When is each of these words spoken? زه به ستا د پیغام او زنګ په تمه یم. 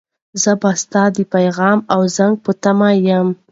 زه 0.41 0.51
به 0.61 0.71
ستا 0.81 1.03
د 1.15 1.17
پیغام 1.33 1.79
او 1.93 2.01
زنګ 2.15 2.33
په 2.43 2.51
تمه 2.63 2.89
یم. 3.07 3.27